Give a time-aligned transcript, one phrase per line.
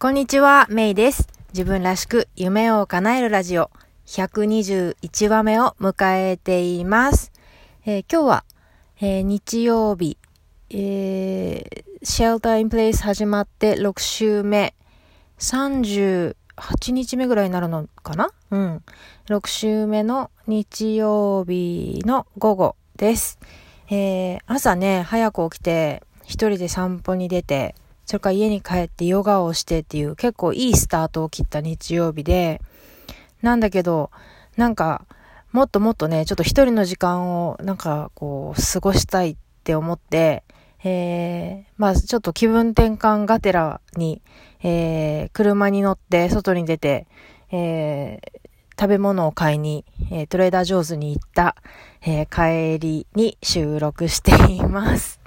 [0.00, 1.26] こんにちは、メイです。
[1.52, 3.72] 自分らしく夢を叶えるラジオ
[4.06, 7.32] 121話目を迎えています。
[7.84, 8.44] えー今日は、
[9.00, 10.16] えー日曜日、
[10.70, 14.76] えー、シェルターインプレイス始まって6週目、
[15.40, 16.36] 38
[16.92, 18.30] 日目ぐらいになるのかな？
[18.52, 18.84] うん。
[19.26, 23.40] 6週目の日曜日の午後です。
[23.90, 27.74] えー朝ね、早く起きて、一人で散歩に出て、
[28.08, 32.62] それから家に帰ってヨガをしてっていう結構いいスタートを切った日曜日で、
[33.42, 34.10] なんだけど、
[34.56, 35.04] なんか、
[35.52, 40.42] もっともっとね、ちょっと一人の時間をなんかこう、過ごしたいって思って、
[40.84, 44.22] えー、まあちょっと気分転換がてらに、
[44.62, 47.06] えー、車に乗って外に出て、
[47.52, 51.56] えー、食べ物を買いに、えートレーダー上手に行った、
[52.00, 55.20] えー帰りに収録しています。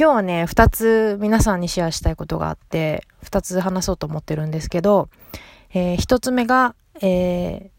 [0.00, 5.08] 今日はね、二つ皆さんにシェアしたいことがあって、二つ話そうと思ってるんですけど、
[5.74, 7.70] えー一つ目が、えー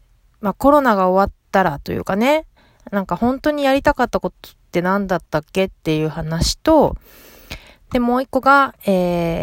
[0.42, 2.44] まあコロナが終わったらというかね、
[2.90, 6.94] なんか本当にやりたかったことって何だったっけっていう話と、
[7.90, 8.90] で、もう一個が、え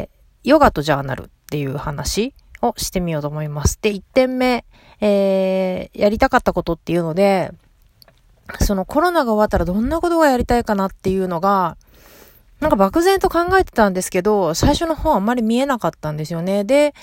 [0.03, 0.09] ー
[0.43, 3.79] ヨガとジャーナルっていう話をしてみようと思います。
[3.81, 4.65] で、一点目、
[5.01, 7.51] えーやりたかったことっていうので、
[8.59, 11.75] そのコロナが終わったらどんなことがやりたいかなっていうのが、
[12.59, 16.63] なんか漠然と考えてたんですけど、最初の方あんまり見えなかったんですよね。
[16.63, 16.93] で、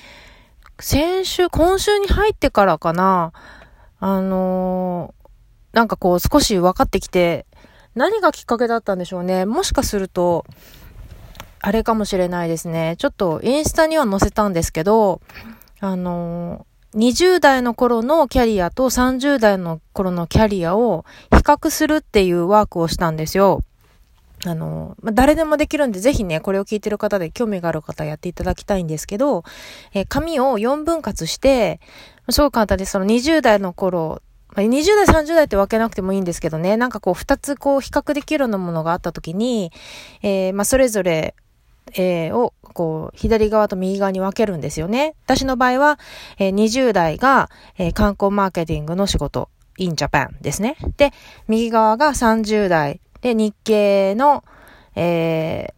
[0.80, 3.32] 先週、今週に入ってからかな、
[4.00, 5.24] あのー
[5.72, 7.46] なんかこう少し分かってきて、
[7.96, 9.44] 何がきっかけだったんでしょうね。
[9.44, 10.46] もしかすると、
[11.60, 12.94] あれかもしれないですね。
[12.98, 15.20] ちょっとインスタには載せたんですけど、
[15.80, 23.62] あのー20代の頃のキャリアと30代の頃のキャリアを比較するっていうワークをしたんですよ。
[24.46, 29.44] あの、まあ、誰でもできるんで、ぜひね、これを聞いてる方で興味がある方やっていただきたいんですけど、
[29.92, 31.80] えー紙を4分割して、
[32.30, 34.20] すごい簡単です、その20代の頃、
[34.54, 39.72] まあ20代、30代って分けなくてもいいんですけどね、なんかこう、2つこう、比較できるようなものがあった時に、
[40.22, 41.34] えーまあ、それぞれ、
[41.96, 45.14] えーを、こう、左側と右側に分けるんですよね。
[45.24, 45.98] 私の場合は、
[46.38, 50.76] えー20代が、えー観光マーケティングの仕事、in Japan ですね。
[50.96, 51.12] で、
[51.48, 54.44] 右側が30代で日系の、
[54.94, 55.72] え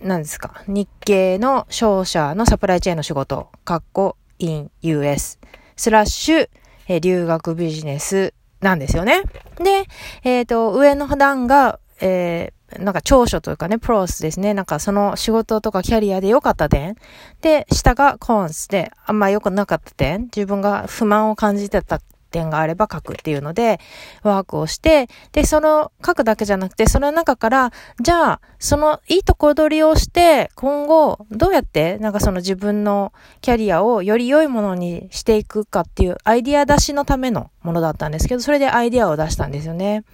[0.00, 5.38] ー、何ですか、日系の商社のサプライチェーンの仕事、かっこ in US、
[5.76, 6.48] スラッシュ、
[6.88, 9.24] えー留学ビジネスなんですよね。
[9.58, 9.84] で、
[10.24, 14.52] えっ、と、上の段が、えーなんか長所というかね、プロスですね。
[14.52, 16.96] なんかその仕事とかキャリアで良かった点。
[17.40, 20.22] で、下がコンスであんま良くなかった点。
[20.22, 22.00] 自分が不満を感じてた
[22.36, 23.80] 点があれば書くっていうので、
[24.22, 40.04] ワークをして、で、その書くだけじゃなくて、その中から、じゃあ、そのいいとこ取りをして、今後、どうやって、なんかその自分のキャリアをより良いものにしていくかっていうアイディア出しのためのものだったんですけど、それでアイディアを出したんですよね。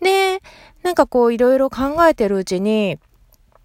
[0.00, 0.40] で、
[0.82, 2.98] なんかこういろいろ考えてるうちに、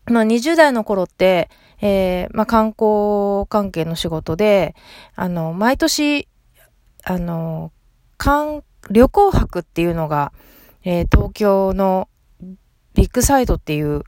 [0.05, 1.49] まあ20代の頃って、
[1.81, 4.75] えーまあ観光関係の仕事で、
[5.15, 6.27] あの、毎年、
[7.03, 7.71] あの、
[8.23, 10.31] 観旅行博っていうのが、
[10.85, 12.07] えー東京の
[12.93, 14.03] ビッグサイトっていう、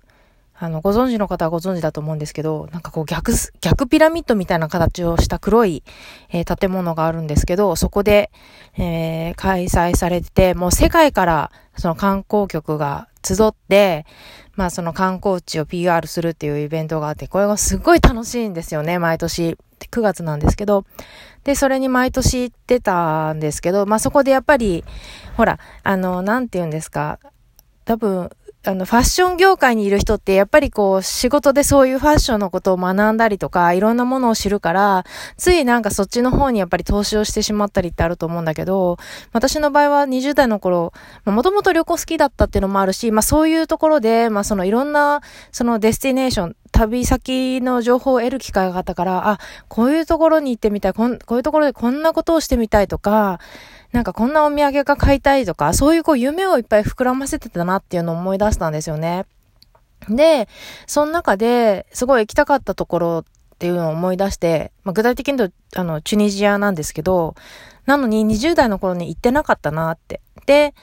[0.58, 5.84] あの、ご存知の方はご存知だと思うんですけど、なんかこう逆、逆ピラミッドみたいな形をした黒い、
[6.30, 8.32] えー建物があるんですけど、そこで、
[8.78, 14.06] えー開催されてて、もう世界からその観光局が集って、
[14.56, 19.58] まあその観光地を PR するっていうイベントがあって、これがすごい楽しいんですよね、毎年。
[19.90, 20.86] 9月なんですけど。
[21.44, 24.84] で、それに毎年行ってたんですけど、まあそこでやっぱり、
[25.38, 27.20] ほら、あの、なんて言うんですか、
[27.86, 28.32] 多分、
[28.68, 35.04] あの、ファッション業界にいる人って、やっぱりこう、仕事でそういうファッションのことを学んだりとか、いろんなものを知るから、
[35.38, 38.98] ついなんかそっちの方にやっぱり投資をしてしまったりってあると思うんだけど、
[39.34, 40.94] 私の場合は20代の頃、
[41.26, 45.22] もともと旅行好きだったっていうのもあるし、まあそういうところで、まあそのいろんな、
[45.52, 53.40] そのデスティネーション、旅先の情報を得る機会があったから、あ、こういうところに行ってみたい、こんこういうところでこんなことをしてみたいとか、
[53.96, 59.26] なんかこんなお土産が買いたいとか、そういうこう夢をいっぱい膨らませてたなっていうのを思い出したんですよね。
[60.10, 60.50] で、
[60.86, 67.36] その中で、すごい行きたかったところっていうのを思い出して、まあ、具体的に言うと、あの、チュニジアなんですけど、
[67.86, 70.20] なのに20代の頃に行ってなかったなって。
[70.46, 70.74] で、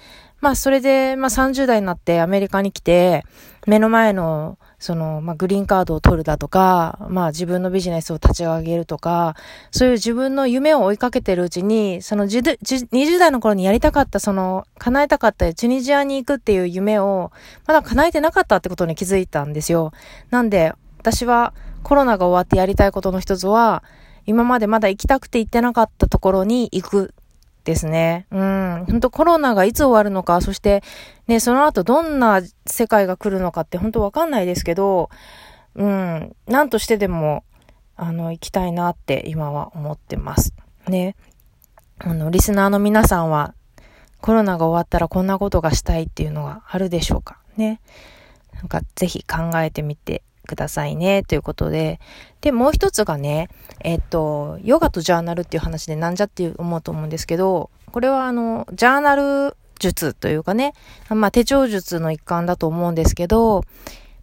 [0.41, 3.25] まあ、それで、まあ、30代になってアメリカに来て、
[3.67, 9.37] 目の前の、その、まあ、グリーンカードを取るだとか、まあ、自分のビジネスを立ち上げるとか、
[9.71, 17.31] そういう自分の夢を追いかけてるうちに、そのじゅじゅ20代の頃にやりたかった、その、叶えたかったチュニジアに行くっていう夢を、
[17.65, 19.93] まだ叶えてなかったってことに気づいたんですよ。
[20.31, 23.85] なんで、私は、コロナが終わってやりたいことの一つは、
[24.27, 27.15] 今までまだ行きたくて行ってなかったところに行く
[27.65, 28.27] ですね。
[28.31, 28.85] うん。
[28.89, 30.83] 本当コロナがいつ終わるのか、そして、
[31.27, 35.11] ね、その後どんな世界が来るのかって本当わかんないですけど、
[35.75, 36.37] うん。
[36.47, 37.45] なんとしてでも、
[37.97, 40.55] あの、行きたいなって今は思ってます。
[40.89, 41.17] ね。
[41.99, 43.55] あの、リスナーの皆さんは、
[44.21, 47.81] コロナが終わったらこんなことがしたいっていうのがあるでしょうかね。
[48.55, 50.23] なんか、ぜひ考えてみて
[50.53, 51.99] くださいね、ということで。
[52.43, 53.49] で、もう一つがね、
[53.81, 60.75] えっと、ヨガとジャーナルっていう話でなんじゃって思うと思うんですけど、これはあの、ジャーナル術というかね、
[61.09, 63.63] まあ手帳術の一環だと思うんですけど、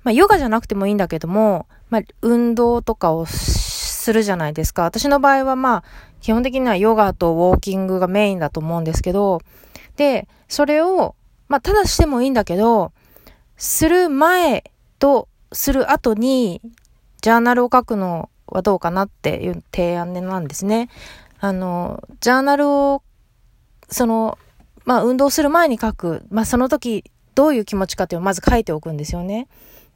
[0.04, 4.84] まあヨガじゃなくてもいいんだけども、まあ運動とかをするじゃないですか。
[4.84, 5.84] 私の場合はまあ
[6.22, 9.42] 基本的にはヨガとウォーキングがメインだと思うんですけど、
[9.96, 11.16] で、それを、
[11.48, 12.92] まあただしてもいいんだけど、
[13.58, 14.64] する前
[15.00, 16.62] とする後に、
[17.22, 20.90] ジャーナルを書くのはどうかなっていう提案なんですね。
[21.40, 23.04] あの、ジャーナルを、
[23.90, 24.38] その、
[24.86, 26.24] まあ、運動する前に書く。
[26.30, 27.04] まあ、その時、
[27.36, 29.48] どういう気持ちかっていうのをまず書いておくんですよね。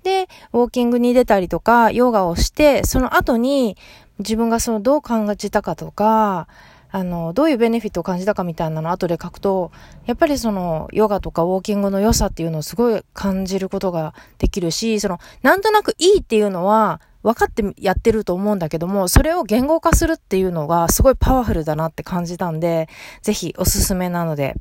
[0.04, 3.78] で、ウォーキングに出たりとか、ヨガをして、その後に、
[4.20, 6.48] 自分がそのどう感じたかとか、
[6.96, 9.72] あの、どういうベネフィットを感じたかみたいなのを後で書くと、
[10.06, 22.88] やっぱりその、ヨガとかウォーキングの良さっていうのをすごい感じることができるし、その、なんとなくいいっていうのは、分かってやってると思うんだけども、それを言語化するっていうのがすごいパワフルだなって感じたんで、
[23.24, 24.56] ぜひおすすめなので、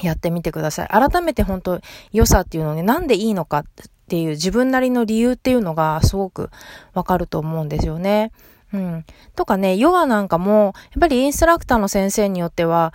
[0.00, 0.88] やってみてください。
[0.88, 1.80] 改めて本当
[2.12, 3.64] 良さっていうのね、なんでいいのかっ
[4.06, 6.50] ていう自分なりの理由っていうのがすごく
[6.94, 8.30] わかると思うんですよね。
[8.72, 9.04] うん。
[9.34, 12.92] とかね、ヨガなんかも、やっぱりインストラクターの先生によっては、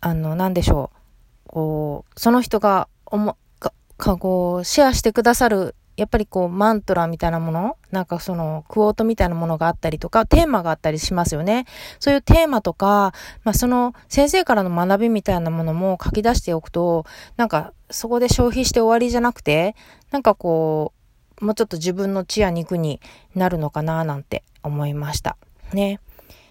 [0.00, 1.48] あの、なんでしょう。
[1.48, 11.66] こう、その人が、おも、か、か、こう、シェアしてくださる、やっぱりこう、マントラみたいなものなんかその、クォートみたいなものがあったりとか、テーマがあったりしますよね。
[12.00, 13.12] そういうテーマとか、
[13.44, 17.06] まあ、その、先生からの学びみたいなものも書き出しておくと、
[17.36, 19.76] なんか、そこで消費して終わりじゃなくて、
[20.10, 21.03] なんかこう、
[21.44, 23.00] もうちょっと自分の血や肉に
[23.34, 25.36] なるのかななんて思いました。
[25.72, 26.00] ね。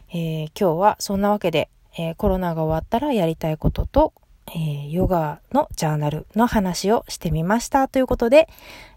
[0.10, 4.14] えー、今日はそんなわけで、えー、コロナが終わったらやりたいことと、
[4.48, 8.48] えー、ヨガのジャーナルの話をしてみましたということで、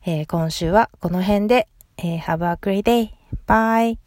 [0.05, 3.11] え今週はこの辺で、え Have a great day.
[3.47, 4.06] Bye.